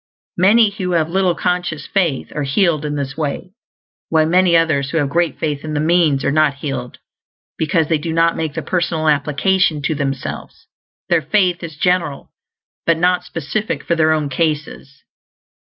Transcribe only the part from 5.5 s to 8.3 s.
in the means are not healed because they do